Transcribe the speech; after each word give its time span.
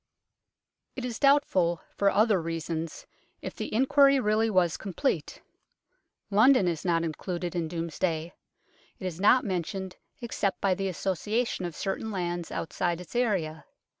It 0.95 1.05
is 1.05 1.19
doubtful, 1.19 1.81
for 1.95 2.09
other 2.09 2.41
reasons, 2.41 3.05
if 3.43 3.53
the 3.55 3.71
inquiry 3.71 4.19
really 4.19 4.49
was 4.49 4.75
complete. 4.75 5.43
London 6.31 6.67
is 6.67 6.83
not 6.83 7.03
included 7.03 7.53
in 7.55 7.67
Domesday; 7.67 8.33
it 8.97 9.05
is 9.05 9.19
not 9.21 9.45
mentioned 9.45 9.97
except 10.19 10.59
by 10.59 10.73
the 10.73 10.87
association 10.89 11.65
of 11.65 11.75
certain 11.75 12.09
lands 12.09 12.51
outside 12.51 12.99
its 12.99 13.15
area. 13.15 13.65